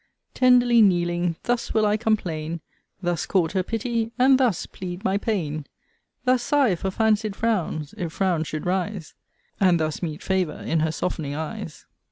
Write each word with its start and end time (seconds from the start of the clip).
Tenderly 0.33 0.81
kneeling, 0.81 1.35
thus 1.43 1.75
will 1.75 1.85
I 1.85 1.95
complain: 1.95 2.61
Thus 3.03 3.27
court 3.27 3.51
her 3.51 3.61
pity; 3.61 4.11
and 4.17 4.39
thus 4.39 4.65
plead 4.65 5.03
my 5.03 5.19
pain: 5.19 5.67
Thus 6.25 6.41
sigh 6.41 6.73
for 6.73 6.89
fancy'd 6.89 7.35
frowns, 7.35 7.93
if 7.95 8.11
frowns 8.11 8.47
should 8.47 8.65
rise; 8.65 9.13
And 9.59 9.79
thus 9.79 10.01
meet 10.01 10.23
favour 10.23 10.57
in 10.57 10.79
her 10.79 10.91
soft'ning 10.91 11.35
eyes. 11.35 11.85